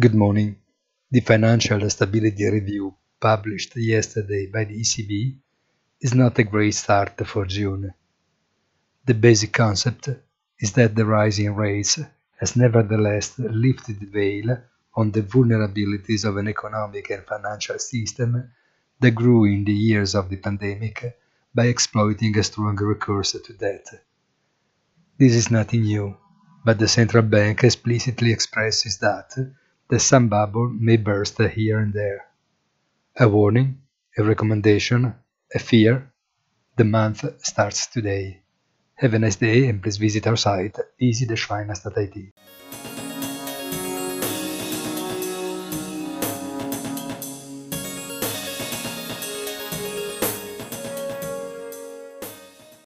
Good 0.00 0.14
morning. 0.14 0.56
The 1.10 1.20
Financial 1.20 1.90
Stability 1.90 2.48
Review 2.48 2.94
published 3.20 3.76
yesterday 3.76 4.46
by 4.46 4.64
the 4.64 4.80
ECB 4.80 5.36
is 6.00 6.14
not 6.14 6.38
a 6.38 6.44
great 6.44 6.74
start 6.74 7.20
for 7.26 7.44
June. 7.44 7.92
The 9.04 9.12
basic 9.12 9.52
concept 9.52 10.08
is 10.58 10.72
that 10.72 10.94
the 10.94 11.04
rise 11.04 11.38
in 11.38 11.54
rates 11.54 12.00
has 12.38 12.56
nevertheless 12.56 13.38
lifted 13.38 14.00
the 14.00 14.06
veil 14.06 14.62
on 14.94 15.10
the 15.10 15.20
vulnerabilities 15.20 16.24
of 16.24 16.38
an 16.38 16.48
economic 16.48 17.10
and 17.10 17.26
financial 17.26 17.78
system 17.78 18.50
that 19.00 19.10
grew 19.10 19.44
in 19.44 19.66
the 19.66 19.74
years 19.74 20.14
of 20.14 20.30
the 20.30 20.36
pandemic 20.36 21.18
by 21.54 21.66
exploiting 21.66 22.38
a 22.38 22.42
strong 22.42 22.76
recourse 22.76 23.32
to 23.32 23.52
debt. 23.52 23.86
This 25.18 25.34
is 25.34 25.50
nothing 25.50 25.82
new, 25.82 26.16
but 26.64 26.78
the 26.78 26.88
central 26.88 27.22
bank 27.22 27.64
explicitly 27.64 28.32
expresses 28.32 28.96
that 29.00 29.36
the 29.90 29.98
sun 29.98 30.28
bubble 30.28 30.68
may 30.68 30.96
burst 30.96 31.36
here 31.42 31.80
and 31.80 31.92
there. 31.92 32.26
A 33.18 33.28
warning, 33.28 33.82
a 34.16 34.22
recommendation, 34.22 35.14
a 35.54 35.58
fear. 35.58 36.12
The 36.76 36.84
month 36.84 37.24
starts 37.44 37.88
today. 37.88 38.40
Have 38.94 39.14
a 39.14 39.18
nice 39.18 39.36
day 39.36 39.68
and 39.68 39.82
please 39.82 39.96
visit 39.96 40.26
our 40.28 40.36
site 40.36 40.78
easythefinance.it. 41.02 42.32